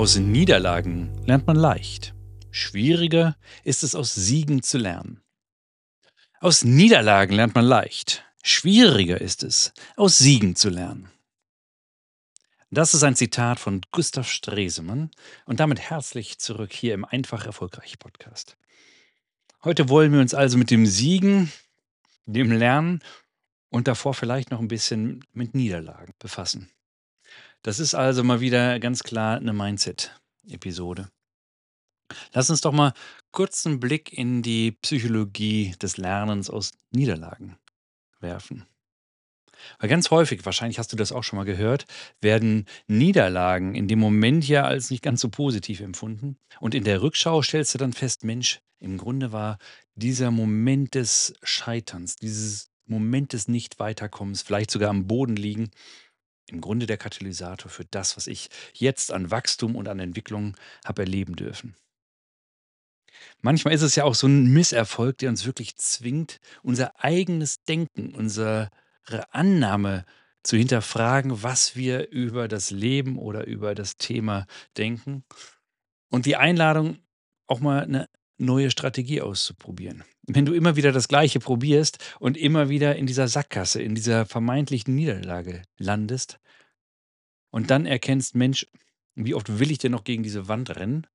[0.00, 2.14] Aus Niederlagen lernt man leicht.
[2.50, 5.20] Schwieriger ist es aus Siegen zu lernen.
[6.40, 8.24] Aus Niederlagen lernt man leicht.
[8.42, 11.10] Schwieriger ist es, aus Siegen zu lernen.
[12.70, 15.10] Das ist ein Zitat von Gustav Stresemann
[15.44, 18.56] und damit herzlich zurück hier im Einfach Erfolgreich Podcast.
[19.64, 21.52] Heute wollen wir uns also mit dem Siegen,
[22.24, 23.00] dem Lernen
[23.68, 26.70] und davor vielleicht noch ein bisschen mit Niederlagen befassen.
[27.62, 31.10] Das ist also mal wieder ganz klar eine Mindset-Episode.
[32.32, 32.92] Lass uns doch mal
[33.30, 37.56] kurz einen Blick in die Psychologie des Lernens aus Niederlagen
[38.20, 38.66] werfen.
[39.78, 41.84] Weil ganz häufig, wahrscheinlich hast du das auch schon mal gehört,
[42.22, 46.38] werden Niederlagen in dem Moment ja als nicht ganz so positiv empfunden.
[46.60, 49.58] Und in der Rückschau stellst du dann fest, Mensch, im Grunde war
[49.94, 55.70] dieser Moment des Scheiterns, dieses Moment des Nicht-Weiterkommens, vielleicht sogar am Boden liegen,
[56.50, 61.02] im Grunde der Katalysator für das, was ich jetzt an Wachstum und an Entwicklung habe
[61.02, 61.76] erleben dürfen.
[63.40, 68.14] Manchmal ist es ja auch so ein Misserfolg, der uns wirklich zwingt, unser eigenes Denken,
[68.14, 68.70] unsere
[69.30, 70.04] Annahme
[70.42, 75.24] zu hinterfragen, was wir über das Leben oder über das Thema denken.
[76.08, 76.98] Und die Einladung,
[77.46, 78.08] auch mal eine
[78.40, 80.04] neue Strategie auszuprobieren.
[80.26, 84.26] Wenn du immer wieder das Gleiche probierst und immer wieder in dieser Sackgasse, in dieser
[84.26, 86.38] vermeintlichen Niederlage landest
[87.50, 88.66] und dann erkennst, Mensch,
[89.14, 91.06] wie oft will ich denn noch gegen diese Wand rennen?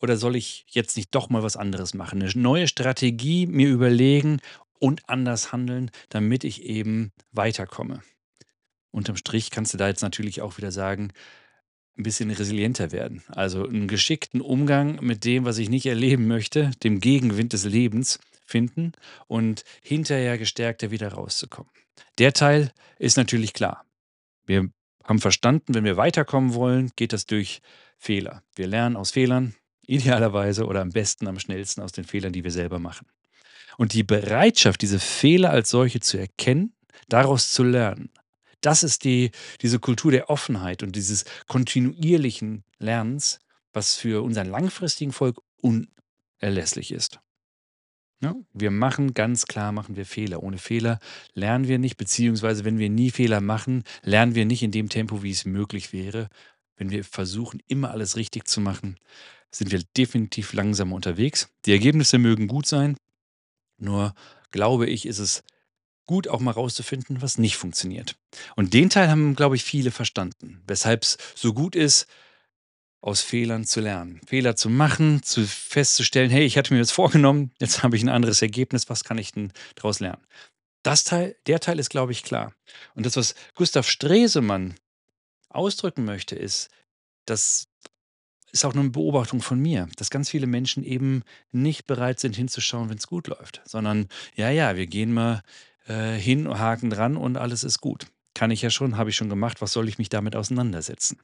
[0.00, 2.22] Oder soll ich jetzt nicht doch mal was anderes machen?
[2.22, 4.40] Eine neue Strategie mir überlegen
[4.78, 8.02] und anders handeln, damit ich eben weiterkomme.
[8.90, 11.12] Unterm Strich kannst du da jetzt natürlich auch wieder sagen,
[11.96, 13.22] ein bisschen resilienter werden.
[13.28, 18.18] Also einen geschickten Umgang mit dem, was ich nicht erleben möchte, dem Gegenwind des Lebens
[18.46, 18.92] finden
[19.26, 21.70] und hinterher gestärkter wieder rauszukommen.
[22.18, 23.84] Der Teil ist natürlich klar.
[24.46, 24.68] Wir
[25.04, 27.60] haben verstanden, wenn wir weiterkommen wollen, geht das durch
[27.98, 28.42] Fehler.
[28.54, 29.54] Wir lernen aus Fehlern,
[29.86, 33.06] idealerweise oder am besten, am schnellsten aus den Fehlern, die wir selber machen.
[33.78, 36.74] Und die Bereitschaft, diese Fehler als solche zu erkennen,
[37.08, 38.10] daraus zu lernen,
[38.62, 39.30] das ist die,
[39.60, 43.38] diese Kultur der Offenheit und dieses kontinuierlichen Lernens,
[43.72, 47.20] was für unseren langfristigen Volk unerlässlich ist.
[48.22, 50.44] Ja, wir machen ganz klar, machen wir Fehler.
[50.44, 51.00] Ohne Fehler
[51.34, 55.24] lernen wir nicht, beziehungsweise wenn wir nie Fehler machen, lernen wir nicht in dem Tempo,
[55.24, 56.28] wie es möglich wäre.
[56.76, 58.96] Wenn wir versuchen, immer alles richtig zu machen,
[59.50, 61.48] sind wir definitiv langsamer unterwegs.
[61.66, 62.96] Die Ergebnisse mögen gut sein,
[63.76, 64.14] nur
[64.52, 65.42] glaube ich, ist es
[66.12, 68.16] gut, auch mal rauszufinden, was nicht funktioniert.
[68.54, 72.06] Und den Teil haben, glaube ich, viele verstanden, weshalb es so gut ist,
[73.00, 74.20] aus Fehlern zu lernen.
[74.26, 78.10] Fehler zu machen, zu festzustellen, hey, ich hatte mir das vorgenommen, jetzt habe ich ein
[78.10, 80.22] anderes Ergebnis, was kann ich denn daraus lernen?
[80.82, 82.52] Das Teil, der Teil ist, glaube ich, klar.
[82.94, 84.74] Und das, was Gustav Stresemann
[85.48, 86.68] ausdrücken möchte, ist,
[87.24, 87.68] das
[88.52, 91.22] ist auch eine Beobachtung von mir, dass ganz viele Menschen eben
[91.52, 95.42] nicht bereit sind hinzuschauen, wenn es gut läuft, sondern ja, ja, wir gehen mal
[95.86, 98.06] äh, hin, Haken dran und alles ist gut.
[98.34, 101.18] Kann ich ja schon, habe ich schon gemacht, was soll ich mich damit auseinandersetzen?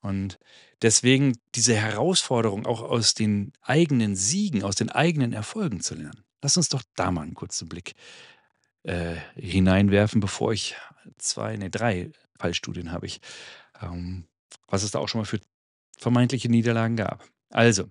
[0.00, 0.38] Und
[0.82, 6.24] deswegen diese Herausforderung auch aus den eigenen Siegen, aus den eigenen Erfolgen zu lernen.
[6.42, 7.94] Lass uns doch da mal einen kurzen Blick
[8.82, 10.74] äh, hineinwerfen, bevor ich
[11.18, 13.20] zwei, nee, drei Fallstudien habe ich,
[13.80, 14.24] ähm,
[14.66, 15.40] was es da auch schon mal für
[15.98, 17.24] vermeintliche Niederlagen gab.
[17.50, 17.88] Also,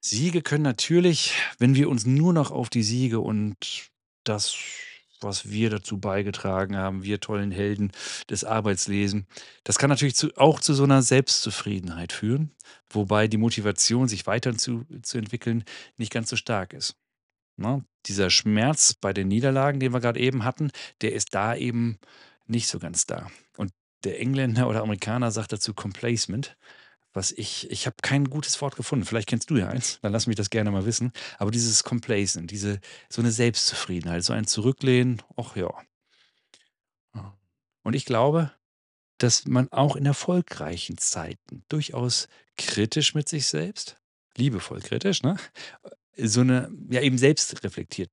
[0.00, 3.89] Siege können natürlich, wenn wir uns nur noch auf die Siege und
[4.24, 4.56] das,
[5.20, 7.92] was wir dazu beigetragen haben, wir tollen Helden
[8.28, 9.26] des Arbeitslesen.
[9.64, 12.52] Das kann natürlich zu, auch zu so einer Selbstzufriedenheit führen,
[12.88, 15.64] wobei die Motivation, sich weiter zu, zu entwickeln,
[15.96, 16.96] nicht ganz so stark ist.
[17.56, 17.84] Ne?
[18.06, 20.70] dieser Schmerz bei den Niederlagen, den wir gerade eben hatten,
[21.02, 21.98] der ist da eben
[22.46, 23.30] nicht so ganz da.
[23.56, 23.72] Und
[24.04, 26.56] der Engländer oder Amerikaner sagt dazu Complacement
[27.12, 29.04] was ich, ich habe kein gutes Wort gefunden.
[29.04, 31.12] Vielleicht kennst du ja eins, dann lass mich das gerne mal wissen.
[31.38, 35.72] Aber dieses Complacent, diese, so eine Selbstzufriedenheit, so ein Zurücklehnen, ach ja.
[37.82, 38.52] Und ich glaube,
[39.18, 43.98] dass man auch in erfolgreichen Zeiten durchaus kritisch mit sich selbst,
[44.36, 45.36] liebevoll kritisch, ne?
[46.16, 48.10] So eine, ja eben selbst reflektiert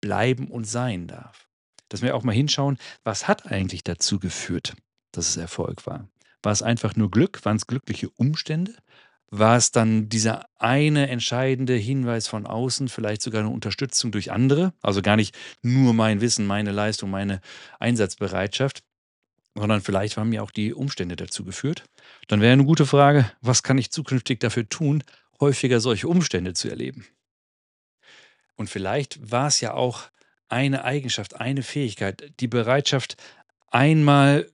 [0.00, 1.48] bleiben und sein darf.
[1.88, 4.76] Dass wir auch mal hinschauen, was hat eigentlich dazu geführt,
[5.12, 6.08] dass es Erfolg war?
[6.42, 7.44] War es einfach nur Glück?
[7.44, 8.74] Waren es glückliche Umstände?
[9.30, 14.72] War es dann dieser eine entscheidende Hinweis von außen, vielleicht sogar eine Unterstützung durch andere?
[14.82, 17.40] Also gar nicht nur mein Wissen, meine Leistung, meine
[17.78, 18.82] Einsatzbereitschaft,
[19.54, 21.84] sondern vielleicht haben ja auch die Umstände dazu geführt.
[22.26, 25.04] Dann wäre eine gute Frage, was kann ich zukünftig dafür tun,
[25.38, 27.06] häufiger solche Umstände zu erleben?
[28.56, 30.10] Und vielleicht war es ja auch
[30.48, 33.16] eine Eigenschaft, eine Fähigkeit, die Bereitschaft,
[33.68, 34.50] einmal,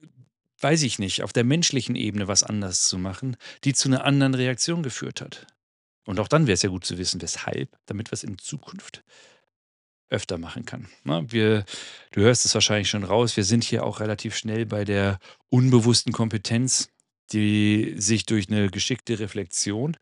[0.59, 4.33] weiß ich nicht, auf der menschlichen Ebene was anders zu machen, die zu einer anderen
[4.33, 5.47] Reaktion geführt hat.
[6.05, 9.03] Und auch dann wäre es ja gut zu wissen, weshalb, damit wir es in Zukunft
[10.09, 10.87] öfter machen kann.
[11.03, 11.25] Ne?
[11.29, 11.65] Wir,
[12.11, 15.19] du hörst es wahrscheinlich schon raus, wir sind hier auch relativ schnell bei der
[15.49, 16.89] unbewussten Kompetenz,
[17.33, 19.97] die sich durch eine geschickte Reflexion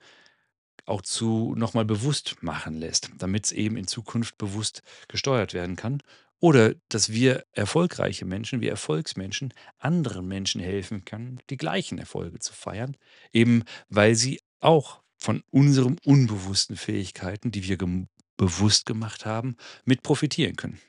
[0.86, 6.04] auch zu nochmal bewusst machen lässt, damit es eben in Zukunft bewusst gesteuert werden kann.
[6.40, 12.54] Oder dass wir erfolgreiche Menschen, wir Erfolgsmenschen, anderen Menschen helfen können, die gleichen Erfolge zu
[12.54, 12.98] feiern,
[13.32, 19.56] eben weil sie auch von unseren unbewussten Fähigkeiten, die wir gem bewusst gemacht haben,
[19.86, 20.82] mit profitieren können.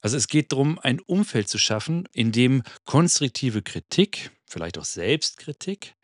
[0.00, 5.94] Also es geht darum, ein Umfeld zu schaffen, in dem konstruktive Kritik, vielleicht auch Selbstkritik,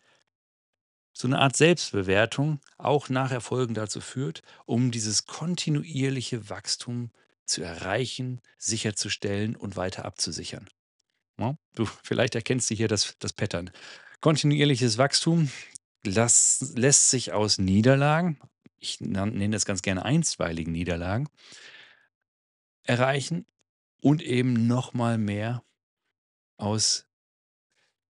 [1.23, 7.13] so eine Art Selbstbewertung auch nach Erfolgen dazu führt, um dieses kontinuierliche Wachstum
[7.45, 10.69] zu erreichen, sicherzustellen und weiter abzusichern.
[11.39, 13.71] Ja, du, vielleicht erkennst du hier das, das Pattern.
[14.21, 15.49] Kontinuierliches Wachstum
[16.05, 18.41] las, lässt sich aus Niederlagen,
[18.79, 21.29] ich nenne das ganz gerne einstweiligen Niederlagen,
[22.83, 23.47] erreichen
[24.01, 25.63] und eben nochmal mehr
[26.57, 27.07] aus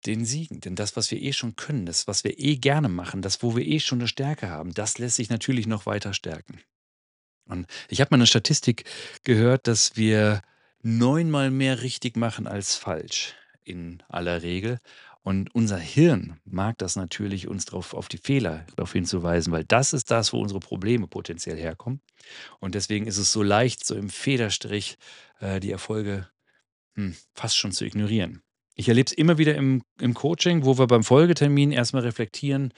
[0.06, 0.60] den Siegen.
[0.60, 3.56] Denn das, was wir eh schon können, das, was wir eh gerne machen, das, wo
[3.56, 6.60] wir eh schon eine Stärke haben, das lässt sich natürlich noch weiter stärken.
[7.46, 8.84] Und ich habe mal eine Statistik
[9.24, 10.42] gehört, dass wir
[10.82, 13.34] neunmal mehr richtig machen als falsch
[13.64, 14.78] in aller Regel.
[15.24, 19.92] Und unser Hirn mag das natürlich, uns drauf, auf die Fehler darauf hinzuweisen, weil das
[19.92, 22.00] ist das, wo unsere Probleme potenziell herkommen.
[22.58, 24.98] Und deswegen ist es so leicht, so im Federstrich
[25.38, 26.28] äh, die Erfolge
[26.94, 28.42] hm, fast schon zu ignorieren.
[28.74, 32.72] Ich erlebe es immer wieder im, im Coaching, wo wir beim Folgetermin erstmal reflektieren,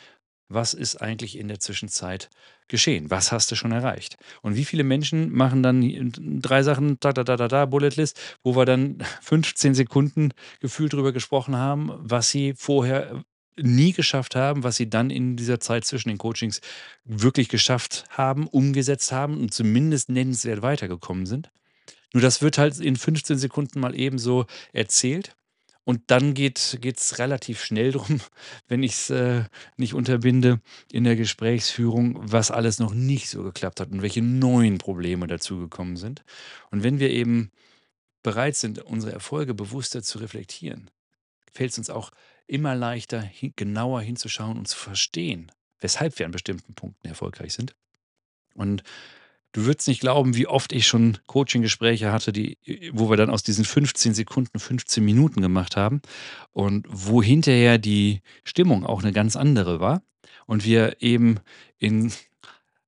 [0.49, 2.29] was ist eigentlich in der Zwischenzeit
[2.69, 3.11] geschehen?
[3.11, 4.17] Was hast du schon erreicht?
[4.43, 6.13] Und wie viele Menschen machen dann
[6.43, 10.31] drei Sachen, da, da, da, da, da, Bullet List, wo wir dann 15 Sekunden
[10.61, 13.25] gefühlt drüber gesprochen haben, was sie vorher
[13.57, 16.61] nie geschafft haben, was sie dann in dieser Zeit zwischen den Coachings
[17.05, 21.51] wirklich geschafft haben, umgesetzt haben und zumindest nennenswert weitergekommen sind.
[22.13, 25.37] Nur das wird halt in 15 Sekunden mal eben so erzählt.
[25.85, 28.21] Und dann geht es relativ schnell drum,
[28.69, 29.45] wenn ich es äh,
[29.77, 30.61] nicht unterbinde
[30.91, 35.97] in der Gesprächsführung, was alles noch nicht so geklappt hat und welche neuen Probleme dazugekommen
[35.97, 36.25] sind.
[36.71, 37.51] Und wenn wir eben
[38.23, 40.91] bereit sind, unsere Erfolge bewusster zu reflektieren,
[41.53, 42.11] fällt es uns auch
[42.47, 47.75] immer leichter, hin, genauer hinzuschauen und zu verstehen, weshalb wir an bestimmten Punkten erfolgreich sind.
[48.55, 48.83] Und
[49.55, 52.59] Du würdest nicht glauben, wie oft ich schon Coaching-Gespräche hatte, die,
[52.93, 56.03] wo wir dann aus diesen 15 Sekunden 15 Minuten gemacht haben
[56.51, 60.03] und wo hinterher die Stimmung auch eine ganz andere war
[60.47, 61.39] und wir eben
[61.79, 62.13] in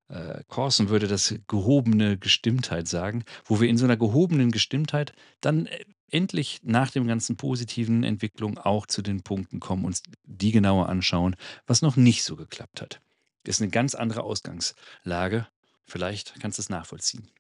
[0.08, 5.66] äh, Corson würde das gehobene Gestimmtheit sagen, wo wir in so einer gehobenen Gestimmtheit dann
[5.66, 10.88] äh, endlich nach dem ganzen positiven Entwicklung auch zu den Punkten kommen, uns die genauer
[10.88, 11.36] anschauen,
[11.68, 13.00] was noch nicht so geklappt hat.
[13.44, 15.46] Das ist eine ganz andere Ausgangslage
[15.86, 17.30] Vielleicht kannst du es nachvollziehen.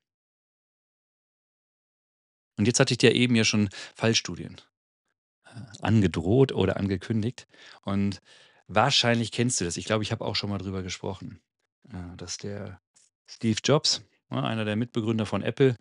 [2.56, 4.56] Und jetzt hatte ich dir eben ja schon Fallstudien
[5.44, 7.46] äh, angedroht oder angekündigt.
[7.82, 8.22] Und
[8.66, 9.76] wahrscheinlich kennst du das.
[9.76, 11.40] Ich glaube, ich habe auch schon mal drüber gesprochen,
[11.90, 12.80] äh, dass der
[13.26, 15.76] Steve Jobs, ne, einer der Mitbegründer von Apple,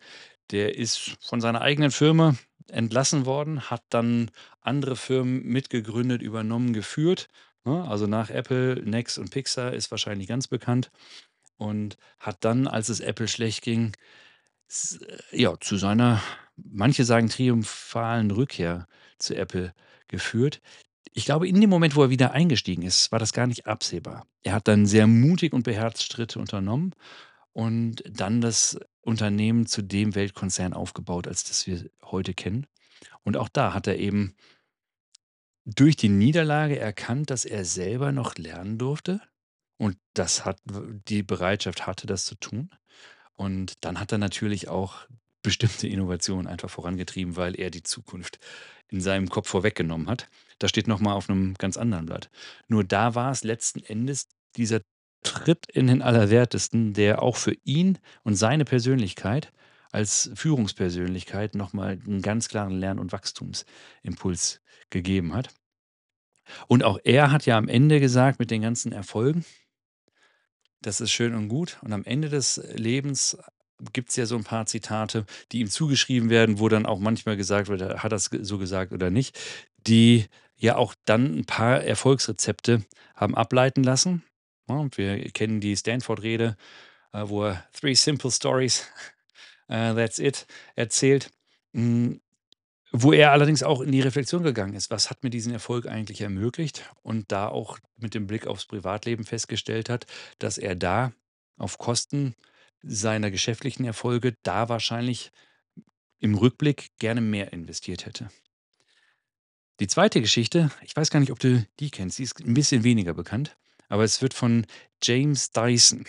[0.51, 2.35] der ist von seiner eigenen Firma
[2.67, 4.31] entlassen worden, hat dann
[4.61, 7.29] andere Firmen mitgegründet, übernommen, geführt.
[7.63, 7.87] Ne?
[7.87, 10.91] Also nach Apple, Next und Pixar ist wahrscheinlich ganz bekannt
[11.57, 13.93] und hat dann, als es Apple schlecht ging,
[15.01, 16.21] äh, ja, zu seiner,
[16.55, 19.73] manche sagen triumphalen Rückkehr zu Apple
[20.07, 20.61] geführt.
[21.13, 24.27] Ich glaube, in dem Moment, wo er wieder eingestiegen ist, war das gar nicht absehbar.
[24.43, 26.93] Er hat dann sehr mutig und beherzt Schritte unternommen
[27.53, 32.67] und dann das Unternehmen zu dem Weltkonzern aufgebaut, als das wir heute kennen.
[33.23, 34.35] Und auch da hat er eben
[35.63, 39.21] durch die Niederlage erkannt, dass er selber noch lernen durfte
[39.77, 40.59] und das hat
[41.07, 42.69] die Bereitschaft hatte, das zu tun.
[43.33, 45.07] Und dann hat er natürlich auch
[45.43, 48.39] bestimmte Innovationen einfach vorangetrieben, weil er die Zukunft
[48.89, 50.27] in seinem Kopf vorweggenommen hat.
[50.59, 52.29] Das steht noch mal auf einem ganz anderen Blatt.
[52.67, 54.81] Nur da war es letzten Endes dieser
[55.23, 59.51] Tritt in den Allerwertesten, der auch für ihn und seine Persönlichkeit
[59.91, 65.49] als Führungspersönlichkeit noch mal 'n ganz klaren Lern und Wachstumsimpuls gegeben hat.
[66.67, 69.45] Und auch er hat ja am Ende gesagt mit den ganzen Erfolgen
[70.85, 71.77] das ist schön und gut.
[71.81, 73.37] Und am Ende des Lebens
[73.93, 77.67] gibt's ja so 'n paar Zitate, die ihm zugeschrieben werden, wo dann auch manchmal gesagt
[77.69, 79.37] wird, hat g so gesagt oder nicht,
[79.87, 80.25] die
[80.57, 82.83] ja auch dann 'n paar Erfolgsrezepte
[83.15, 84.23] haben ableiten lassen?
[84.67, 86.57] Und wir kennen die Stanford-Rede,
[87.13, 88.85] äh, wo er „Three simple stories,
[89.69, 91.31] äh, that's it“ erzählt.
[92.97, 96.21] Wo er allerdings auch in die Reflexion gegangen ist: „Was hat mir diesen Erfolg eigentlich
[96.21, 100.05] ermöglicht?“ Und da auch mit dem Blick aufs Privatleben festgestellt hat,
[100.39, 101.11] dass er da
[101.57, 102.35] auf Kosten
[102.83, 105.31] seiner geschäftlichen Erfolge da wahrscheinlich
[106.19, 108.29] im Rückblick gerne mehr investiert hätte.
[109.81, 110.21] Die 2.
[110.21, 113.57] Geschichte, ich weiß gar nicht, ob du die kennst, die ist 'n bisschen weniger bekannt,
[113.89, 114.65] aber es wird von
[115.03, 116.05] James Dyson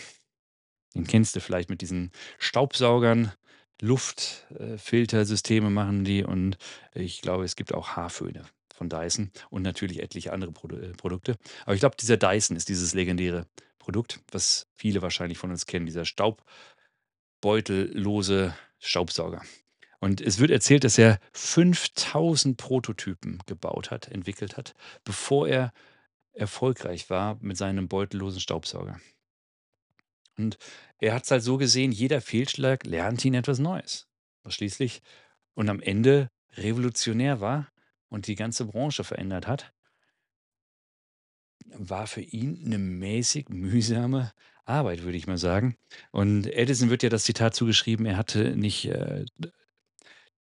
[0.96, 3.32] den kennst du vielleicht mit diesen Staubsaugern,
[3.80, 6.58] Luft äh, Filtersysteme machen die und
[6.94, 11.36] ich glaube, es gibt auch Haarföhne von Dyson und natürlich etliche andere äh, Produkte.
[11.64, 13.46] Aber ich glaube, dieser Dyson ist dieses legendäre
[13.78, 19.42] Produkt, was viele wahrscheinlich von uns kennen, dieser staubbeutellose Staubsauger.
[20.00, 25.72] Und es wird erzählt, dass er 5.000 Prototypen gebaut hat, entwickelt hat, bevor er
[26.32, 29.00] erfolgreich war mit seinem beutellosen Staubsauger.
[30.38, 30.58] Und
[30.98, 34.06] er hat's halt so gesehen, jeder Fehlschlag lernte ihn etwas Neues,
[34.42, 35.02] was schließlich
[35.54, 37.68] und am Ende revolutionär war
[38.08, 39.72] und die ganze Branche verändert hat.
[41.74, 44.32] War für ihn 'ne mäßig mühsame
[44.64, 45.76] Arbeit, würde ich mal sagen.
[46.12, 49.50] Und Edison wird ja das Zitat zugeschrieben, er hatte nicht, äh, d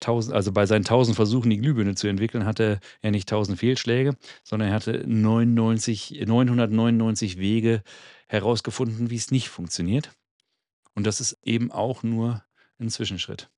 [0.02, 4.16] 1000 also, bei seinen 1000 Versuchen, die Glühbirne zu entwickeln, hatte er nicht 1000 Fehlschläge,
[4.44, 7.84] sondern er hatte 99 999 Wege
[8.28, 10.12] herausgefunden, wie's nicht funktioniert.
[10.96, 12.44] Und das ist eben auch nur
[12.80, 13.50] 'n Zwischenschritt.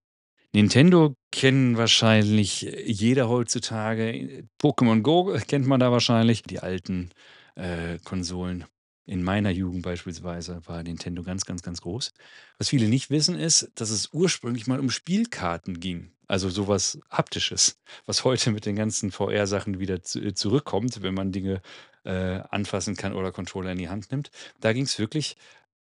[0.54, 4.46] Nintendo kennen wahrscheinlich jeder heutzutage.
[4.62, 6.44] Pokémon Go kennt man da wahrscheinlich.
[6.44, 7.12] Die alten,
[7.56, 8.66] äh, Konsolen.
[9.06, 12.12] In meiner Jugend beispielsweise war Nintendo ganz, ganz, ganz groß.
[12.58, 17.00] Was viele nicht wissen, ist, dass es ursprünglich mal um Spielkarten ging, also so was
[17.10, 21.62] Haptisches, was heute mit den ganzen VR-Sachen wieder zu zurückkommt, wenn man Dinge,
[22.08, 24.32] äh, anfassen kann oder Controller in die Hand nimmt.
[24.62, 25.36] Da ging's wirklich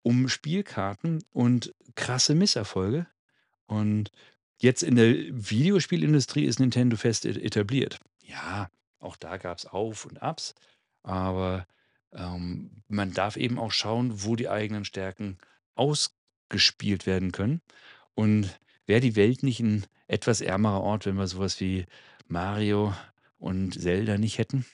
[0.02, 3.06] um Spielkarten und krasse Misserfolge.
[3.66, 4.12] Und
[4.58, 8.00] jetzt in der Videospielindustrie ist Nintendo fest et etabliert.
[8.22, 8.68] Ja,
[9.00, 10.54] auch da gab's Auf und Abs,
[11.02, 11.66] aber,
[12.12, 15.38] ähm, man darf eben auch schauen, wo die eigenen Stärken
[15.74, 17.62] ausgespielt werden können.
[18.14, 21.86] Und wäre die Welt nicht 'n etwas ärmerer Ort, wenn wir so was wie
[22.28, 22.94] Mario
[23.38, 24.66] und Zelda nicht hätten?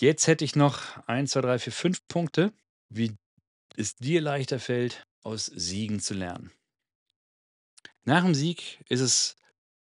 [0.00, 2.54] Jetzt hätte ich noch 1, 2, 3, 4, 5 Punkte,
[2.88, 3.16] wie
[3.76, 6.50] es dir leichter fällt, aus Siegen zu lernen.
[8.04, 9.36] Nach 'm Sieg ist es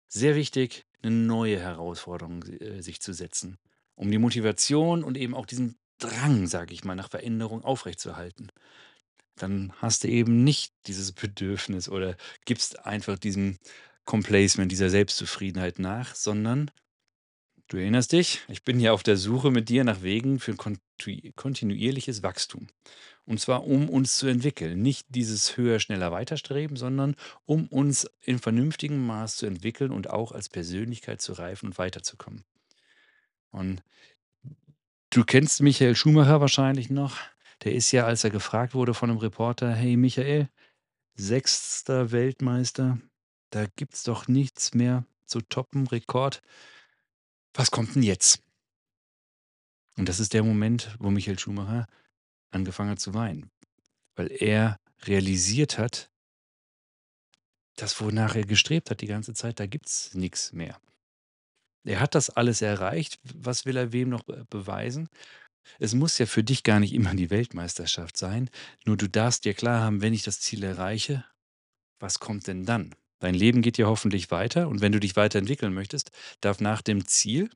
[0.08, 3.58] sehr wichtig, 'ne neue Herausforderung, äh, sich zu setzen,
[3.96, 8.48] um die Motivation und eben auch diesen Drang, sage ich mal, nach Veränderung aufrechtzuerhalten.
[9.36, 12.16] Dann hast du eben nicht dieses Bedürfnis oder
[12.46, 13.58] gibst einfach diesem
[14.06, 16.70] Complacement, dieser Selbstzufriedenheit nach, sondern
[17.72, 22.22] du erinnerst dich, ich bin ja auf der Suche mit dir nach Wegen für kontinuierliches
[22.22, 22.68] Wachstum.
[23.26, 24.82] Und zwar, um uns zu entwickeln.
[24.82, 30.10] Nicht dieses höher, schneller, weiter Streben, sondern um uns in vernünftigem Maß zu entwickeln und
[30.10, 32.44] auch als Persönlichkeit zu reifen und weiterzukommen.
[33.52, 33.82] Und
[35.10, 37.18] du kennst Michael Schumacher wahrscheinlich noch.
[37.64, 40.48] Der ist ja, als er gefragt wurde von 'nem Reporter: „Hey Michael,
[41.16, 42.12] 6.
[42.12, 42.98] Weltmeister,
[43.50, 46.42] da gibt's doch nichts mehr zu toppen, Rekord.
[47.54, 48.42] Was kommt 'n jetzt?“
[49.98, 51.86] Und das ist der Moment, wo Michael Schumacher
[52.52, 53.50] angefangen hat zu weinen,
[54.16, 56.08] weil er realisiert hat
[57.76, 60.78] das, wonach er gestrebt hat die ganze Zeit, da gibt's nix mehr.
[61.84, 63.18] Er hat das alles erreicht.
[63.24, 65.08] Was will er wem noch, äh, beweisen?
[65.80, 68.50] Es muss ja für dich gar nicht immer die Weltmeisterschaft sein.
[68.86, 71.24] Nur du darfst dir klar haben: „Wenn ich das Ziel erreiche,
[72.00, 75.72] was kommt denn dann?“ Dein Leben geht ja hoffentlich weiter und wenn du dich weiterentwickeln
[75.72, 76.10] möchtest,
[76.40, 77.50] darf nach dem Ziel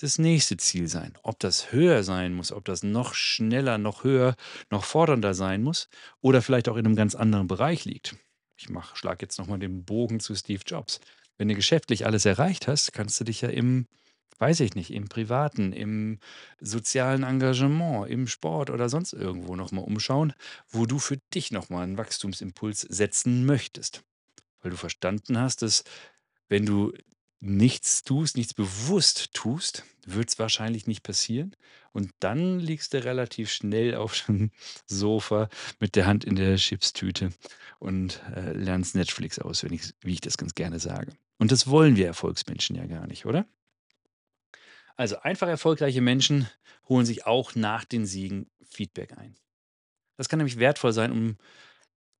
[0.00, 1.14] das nächste Ziel sein.
[1.24, 4.36] Ob das höher sein muss, ob das noch schneller, noch höher,
[4.70, 5.88] noch fordernder sein muss
[6.20, 8.14] oder vielleicht auch in 'nem ganz anderen Bereich liegt.
[8.56, 11.00] Ich schlage jetzt noch mal den Bogen zu Steve Jobs.
[11.38, 13.86] Wenn du geschäftlich alles erreicht hast, kannst du dich ja im
[14.38, 16.18] weiß ich nicht, im Privaten, im
[16.60, 20.32] sozialen Engagement, im Sport oder sonst irgendwo noch mal umschauen,
[20.70, 24.02] wo du für dich noch mal 'n Wachstumsimpuls setzen möchtest.
[24.60, 25.84] Weil du verstanden hast, dass
[26.48, 26.92] wenn du
[27.40, 31.56] nichts tust, nichts bewusst tust, wird's wahrscheinlich nicht passieren.
[31.92, 34.50] Und dann liegst du relativ schnell auf'm
[34.86, 35.48] Sofa
[35.78, 37.30] mit der Hand in der Chipstüte
[37.78, 41.12] und, äh, lernst Netflix auswendig, wie ich das ganz gerne sage.
[41.38, 43.46] Und das wollen wir Erfolgsmenschen ja gar nicht, oder?
[44.96, 46.46] Also, einfach erfolgreiche Menschen
[46.88, 49.34] holen sich auch nach den Siegen Feedback ein.
[50.18, 51.38] Das kann nämlich wertvoll sein, um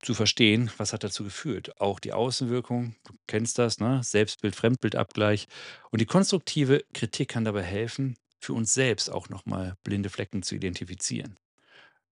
[0.02, 1.80] zu verstehen, was hat dazu geführt.
[1.80, 4.02] Auch die Außenwirkung, du kennst das, ne?
[4.02, 5.46] Selbstbild, Fremdbildabgleich.
[5.90, 10.42] Und die konstruktive Kritik kann dabei helfen, für uns selbst auch noch mal blinde Flecken
[10.42, 11.38] zu identifizieren.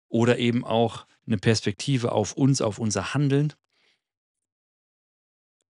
[0.10, 3.54] Oder eben auch 'ne Perspektive auf uns, auf unser Handeln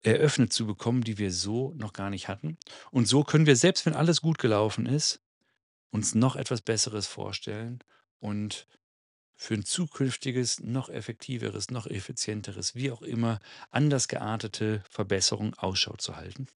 [0.04, 2.58] eröffnet zu bekommen, die wir so noch gar nicht hatten.
[2.92, 5.20] Und so können wir, selbst wenn alles gut gelaufen ist,
[5.92, 7.80] uns noch etwas Besseres vorstellen
[8.20, 8.68] und
[9.38, 13.40] für 'n zukünftiges, noch effektiveres, noch effizienteres, wie auch immer,
[13.72, 16.48] anders geartete Verbesserung Ausschau zu halten.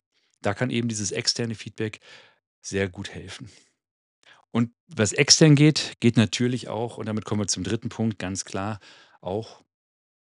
[0.42, 2.00] Da kann eben dieses externe Feedback
[2.62, 3.50] sehr gut helfen.
[4.54, 7.90] Und was extern geht, geht natürlich auch und damit kommen wir zum 3.
[7.90, 8.80] Punkt, ganz klar,
[9.22, 9.64] auch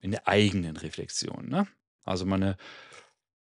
[0.01, 1.69] in der eigenen Reflexion, ne?
[2.05, 2.57] Also, mal 'ne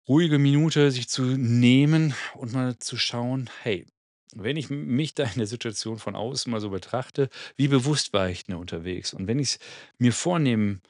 [0.09, 3.87] ruhige Minute sich zu nehmen und mal zu schauen: „Hey,
[4.35, 8.28] wenn ich mich da in der Situation von außen mal so betrachte, wie bewusst war
[8.28, 9.14] ich denn unterwegs?
[9.14, 9.58] Und wenn ich's
[9.99, 10.82] mir vornehmen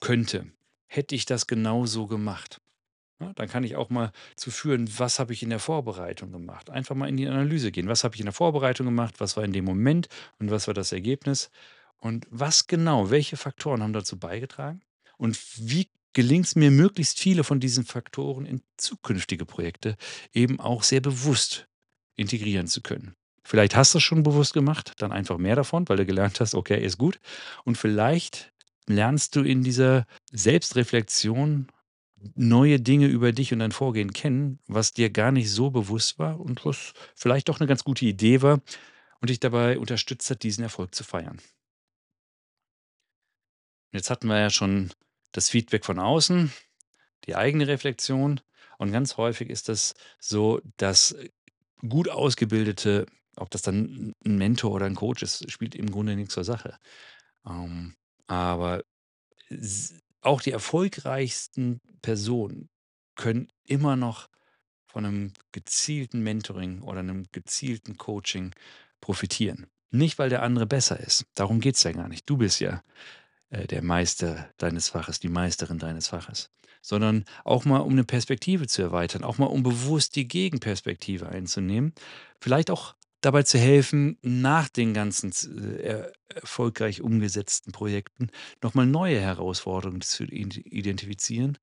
[0.00, 0.46] könnte,
[0.86, 2.60] hätte ich das genauso gemacht?“
[3.20, 6.70] Ne, dann kann ich auch mal zu führen: „Was habe ich in der Vorbereitung gemacht?“
[6.70, 7.88] Einfach mal in die Analyse gehen.
[7.88, 9.16] Was habe ich in der Vorbereitung gemacht?
[9.20, 11.50] Was war in dem Moment und was war das Ergebnis?
[11.98, 14.80] Und was genau welche Faktoren haben dazu beigetragen?
[15.18, 19.96] Und wie gelingt's mir, möglichst viele von diesen Faktoren in zukünftige Projekte
[20.32, 21.68] eben auch sehr bewusst
[22.20, 23.14] integrieren zu können?
[23.44, 26.84] Vielleicht hast du's schon bewusst gemacht, dann einfach mehr davon, weil du gelernt hast: „Okay,
[26.84, 27.20] ist gut.“
[27.64, 28.52] Und vielleicht
[28.88, 31.68] lernst du in dieser Selbstreflexion
[32.36, 36.40] neue Dinge über dich und dein Vorgehen kennen, was dir gar nicht so bewusst war
[36.40, 38.60] und was vielleicht doch 'ne ganz gute Idee war
[39.20, 41.40] und dich dabei unterstützt hat, diesen Erfolg zu feiern.
[43.94, 44.90] Jetzt hatten wir ja schon
[45.32, 46.52] das Feedback von außen,
[47.26, 48.40] die eigene Reflexion
[48.78, 51.16] und ganz häufig ist das so, dass,
[51.88, 56.16] gut ausgebildete ob das dann 'n 'n Mentor oder 'n Coach ist, spielt im Grunde
[56.16, 56.78] nix zur Sache.
[57.46, 57.94] Ähm,
[58.28, 58.82] aber
[60.22, 62.68] auch die erfolgreichsten Personen
[63.16, 64.28] können immer noch
[64.88, 68.54] von 'nem gezielten Mentoring oder 'nem gezielten Coaching
[69.02, 69.66] profitieren.
[69.92, 71.26] Nicht, weil der andere besser ist.
[71.36, 72.28] Darum geht's ja gar nicht.
[72.30, 72.82] Du bist ja,
[73.50, 76.50] der Meister deines Faches, die Meisterin deines Faches.
[76.82, 81.92] Sondern auch mal, um 'ne Perspektive zu erweitern, auch mal, um bewusst die Gegenperspektive einzunehmen.
[82.40, 88.30] Vielleicht auch dabei zu helfen, nach den ganzen äh, er erfolgreich umgesetzten Projekten
[88.62, 91.58] noch mal neue Herausforderungen zu ide identifizieren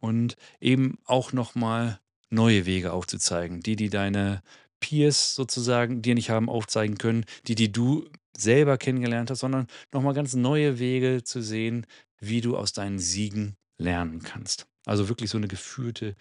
[0.00, 4.42] und eben auch noch mal neue Wege aufzuzeigen, die, die deine
[4.80, 10.02] Peers sozusagen dir nicht haben aufzeigen können, die, die du selber kennengelernt hast, sondern noch
[10.02, 11.86] mal ganz neue Wege zu sehen,
[12.20, 14.66] wie du aus deinen Siegen lernen kannst.
[14.86, 16.16] Also, wirklich so 'ne geführte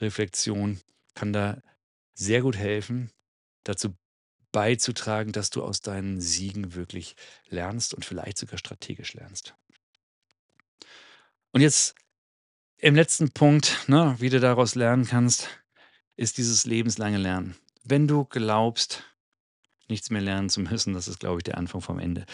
[0.00, 0.80] Reflexion
[1.14, 1.62] kann da
[2.14, 3.10] sehr gut helfen,
[3.64, 3.96] dazu
[4.52, 7.16] beizutragen, dass du aus deinen Siegen wirklich
[7.50, 9.54] lernst und vielleicht sogar strategisch lernst.
[11.54, 11.94] Und jetzt
[12.78, 15.48] im letzten Punkt, ne, wie du daraus lernen kannst,
[16.16, 17.56] ist dieses lebenslange Lernen.
[17.84, 19.04] Wenn du glaubst,
[19.92, 22.26] nichts mehr lernen zu müssen, das ist, glaube ich, der Anfang vom Ende.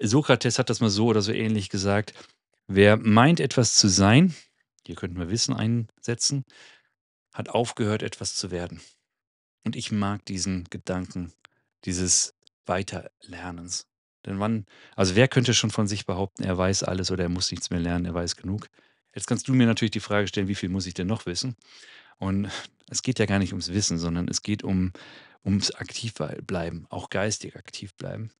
[0.00, 2.14] Sokrates hat das mal so oder so ähnlich gesagt:
[2.68, 4.34] „Wer meint, etwas zu sein“
[4.86, 6.44] hier könnten wir Wissen einsetzen
[7.34, 8.80] „hat aufgehört, etwas zu werden.“
[9.66, 11.32] Und ich mag diesen Gedanken
[11.86, 12.34] dieses
[12.66, 13.86] Weiterlernens.
[14.26, 17.50] Denn wann also, wer könnte schon von sich behaupten, er weiß alles oder er muss
[17.52, 18.68] nichts mehr lernen, er weiß genug?
[19.14, 21.56] Jetzt kannst du mir natürlich die Frage stellen: „Wie viel muss ich denn noch wissen?“
[22.18, 22.50] Und
[22.92, 24.92] es geht ja gar nicht ums Wissen, sondern es geht um
[25.44, 28.30] ums aktiv wei bleiben, auch geistig aktiv bleiben.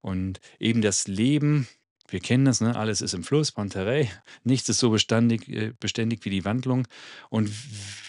[0.00, 1.66] Und eben das Leben
[2.12, 2.76] wir kennen das, ne?
[2.76, 4.10] Alles ist im Fluss, Panta rhei.
[4.44, 6.86] Nichts ist so bestandig äh, beständig wie die Wandlung.
[7.30, 7.50] Und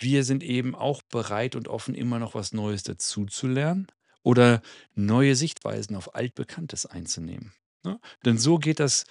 [0.02, 3.88] wir sind eben auch bereit und offen, immer noch was Neues dazuzulernen
[4.22, 4.62] oder
[4.94, 8.00] neue Sichtweisen auf Altbekanntes einzunehmen, ne?
[8.26, 9.06] Denn so geht das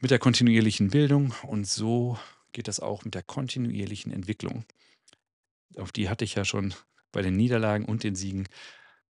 [0.00, 2.18] mit der kontinuierlichen Bildung und so
[2.52, 4.64] geht das auch mit der kontinuierlichen Entwicklung.
[5.76, 6.74] Auf die hatte ich ja schon
[7.12, 8.46] bei den Niederlagen und den Siegen,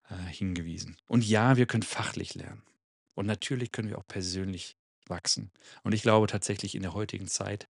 [0.09, 0.97] äh, hingewiesen.
[1.07, 2.63] Und ja, wir können fachlich lernen.
[3.15, 5.51] Und natürlich können wir auch persönlich wachsen.
[5.83, 7.69] Und ich glaube tatsächlich in der heutigen Zeit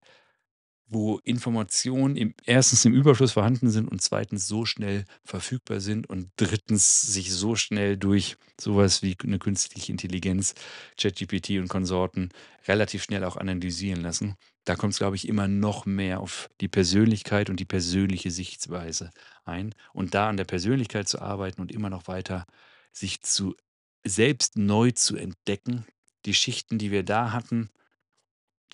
[0.88, 6.30] wo Informationen im, erstens im Überfluss vorhanden sind und zweitens so schnell verfügbar sind und
[6.36, 10.54] drittens sich so schnell durch sowas wie eine künstliche Intelligenz,
[11.00, 12.30] ChatGPT und Konsorten
[12.68, 14.36] relativ schnell auch analysieren lassen.
[14.64, 19.10] Da kommt es, glaube ich, immer noch mehr auf die Persönlichkeit und die persönliche Sichtweise
[19.44, 19.74] ein.
[19.92, 22.46] Und da an der Persönlichkeit zu arbeiten und immer noch weiter
[22.92, 23.56] sich zu
[24.04, 25.86] selbst neu zu entdecken,
[26.26, 27.70] die Schichten, die wir da hatten,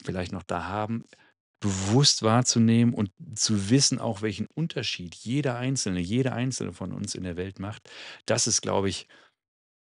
[0.03, 1.05] vielleicht noch da haben,
[1.61, 7.25] bewusst wahrzunehmen und zu wissen auch, welchen Unterschied jeder Einzelne, jede Einzelne von uns in
[7.25, 7.91] der Welt macht.
[8.27, 9.09] Das ist, glaube ich,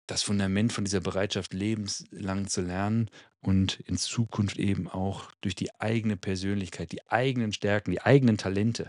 [0.08, 3.10] das Fundament von dieser Bereitschaft, lebenslang zu lernen
[3.42, 8.88] und in Zukunft eben auch durch die eigene Persönlichkeit, die eigenen Stärken, die eigenen Talente,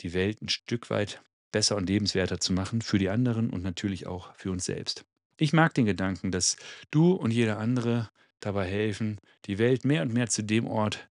[0.00, 4.06] die Welt ein Stück weit besser und lebenswerter zu machen für die anderen und natürlich
[4.06, 5.04] auch für uns selbst.
[5.36, 6.56] Ich mag den Gedanken, dass
[6.90, 11.09] du und jeder andere dabei helfen, die Welt mehr und mehr zu dem Ort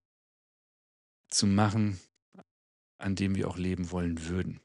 [1.29, 1.99] zu machen,
[2.97, 4.59] an dem wir auch leben wollen würden.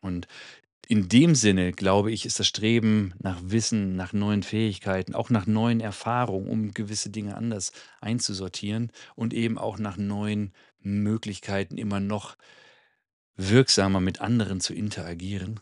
[0.00, 0.26] Und
[0.86, 5.46] in dem Sinne, glaube ich, ist das Streben nach Wissen, nach neuen Fähigkeiten, auch nach
[5.46, 12.36] neuen Erfahrungen, um gewisse Dinge anders einzusortieren und eben auch nach neuen Möglichkeiten immer noch
[13.36, 15.60] wirksamer mit anderen zu interagieren.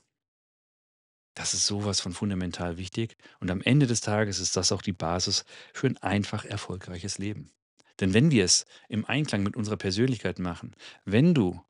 [1.34, 3.16] Das ist sowas von fundamental wichtig.
[3.40, 7.50] Und am Ende des Tages ist das auch die Basis für ein einfach erfolgreiches Leben.
[8.02, 11.64] Denn wenn wir es im Einklang mit unserer Persönlichkeit machen, wenn du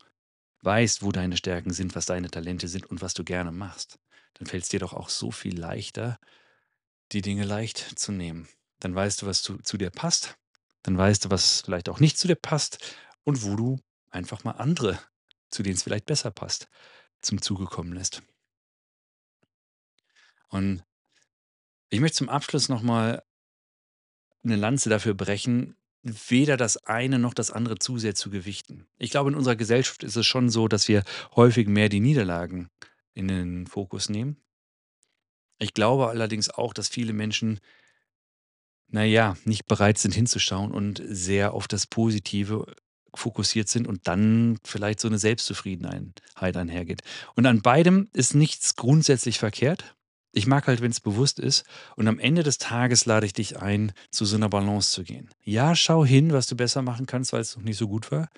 [0.63, 3.99] weißt, wo deine Stärken sind, was deine Talente sind und was du gerne machst,
[4.33, 6.19] dann fällt es dir doch auch so viel leichter,
[7.11, 8.49] die Dinge leicht zu nehmen.
[8.79, 10.35] Dann weißt du, was zu, zu dir passt.
[10.81, 14.53] Dann weißt du, was vielleicht auch nicht zu dir passt und wo du einfach mal
[14.53, 14.99] andere,
[15.51, 16.67] zu denen es vielleicht besser passt,
[17.21, 18.23] zum Zuge kommen lässt.
[20.49, 20.83] Und
[21.91, 23.23] ich möchte zum Abschluss nochmal
[24.43, 28.85] eine Lanze dafür brechen, weder das eine noch das andere zu sehr zu gewichten.
[28.97, 31.03] Ich glaube, in unserer Gesellschaft ist es schon so, dass wir
[31.35, 32.69] häufig mehr die Niederlagen
[33.13, 34.37] in den Fokus nehmen.
[35.59, 37.59] Ich glaube allerdings auch, dass viele Menschen,
[38.89, 42.65] naja, nicht bereit sind hinzuschauen und sehr auf das Positive
[43.15, 47.01] fokussiert sind und dann vielleicht so eine Selbstzufriedenheit einhergeht.
[47.35, 49.95] Und an beidem ist nichts grundsätzlich verkehrt.
[50.35, 51.63] Ich mag halt, wenn es bewusst ist.
[51.95, 55.29] Und am Ende des Tages lade ich dich ein, zu so einer Balance zu gehen.
[55.43, 58.29] Ja, schau hin, was du besser machen kannst, weil es noch nicht so gut war.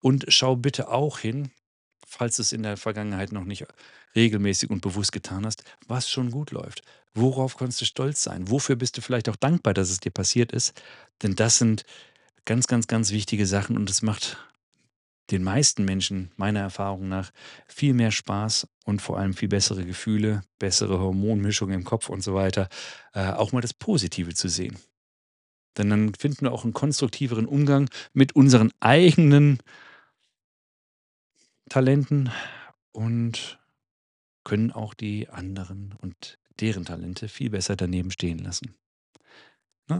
[0.00, 1.50] Und schau bitte auch hin,
[2.06, 3.66] falls du es in der Vergangenheit noch nicht
[4.16, 6.82] regelmäßig und bewusst getan hast, was schon gut läuft.
[7.12, 8.50] Worauf kannst du stolz sein?
[8.50, 10.80] Wofür bist du vielleicht auch dankbar, dass es dir passiert ist?
[11.22, 11.84] Denn das sind
[12.44, 14.38] ganz, ganz, ganz wichtige Sachen und es macht
[15.30, 17.32] den meisten Menschen meiner Erfahrung nach
[17.66, 22.34] viel mehr Spaß und vor allem viel bessere Gefühle, bessere Hormonmischung im Kopf und so
[22.34, 22.68] weiter,
[23.14, 24.78] äh, auch mal das Positive zu sehen.
[25.76, 29.58] Denn dann finden wir auch einen konstruktiveren Umgang mit unseren eigenen
[31.68, 32.30] Talenten
[32.92, 33.58] und
[34.44, 38.74] können auch die anderen und deren Talente viel besser daneben stehen lassen.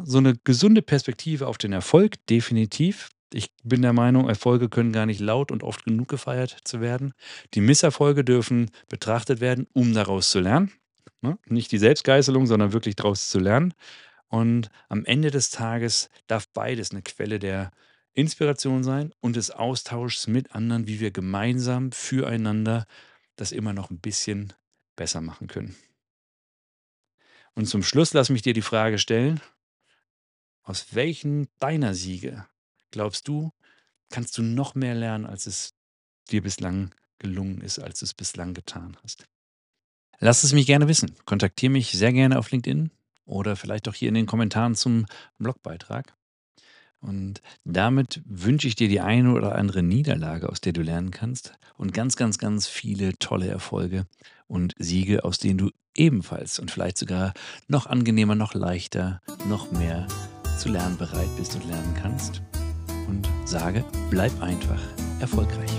[0.04, 3.10] So eine gesunde Perspektive auf den Erfolg, definitiv.
[3.36, 7.14] Ich bin der Meinung, Erfolge können gar nicht laut und oft genug gefeiert zu werden.
[7.54, 10.70] Die Misserfolge dürfen betrachtet werden, um daraus zu lernen.
[11.20, 11.36] Ne?
[11.46, 13.74] Nicht die Selbstgeißelung, sondern wirklich daraus zu lernen.
[14.28, 17.72] Und am Ende des Tages darf beides eine Quelle der
[18.12, 22.86] Inspiration sein und des Austauschs mit anderen, wie wir gemeinsam füreinander
[23.34, 24.52] das immer noch ein bisschen
[24.94, 25.74] besser machen können.
[27.56, 29.40] Und zum Schluss lass mich dir die Frage stellen,
[30.62, 32.46] aus welchen deiner Siege
[32.94, 33.50] glaubst du,
[34.08, 35.74] kannst du noch mehr lernen, als es
[36.30, 39.26] dir bislang gelungen ist, als du es bislang getan hast?
[40.20, 41.14] Lass es mich gerne wissen.
[41.24, 42.90] Kontaktiere mich sehr gerne auf LinkedIn
[43.26, 45.06] oder vielleicht auch hier in den Kommentaren zum
[45.38, 46.14] Blogbeitrag.
[47.00, 51.52] Und damit wünsche ich dir die eine oder andere Niederlage, aus der du lernen kannst
[51.76, 54.06] und ganz, ganz, ganz viele tolle Erfolge
[54.46, 57.34] und Siege, aus denen du ebenfalls und vielleicht sogar
[57.66, 60.06] noch angenehmer, noch leichter, noch mehr
[60.58, 62.40] zu lernen bereit bist und lernen kannst
[63.08, 64.80] und sage, bleib einfach
[65.20, 65.70] erfolgreich.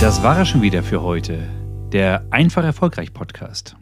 [0.00, 1.48] Das war es schon wieder für heute,
[1.92, 3.76] der Einfach Erfolgreich Podcast.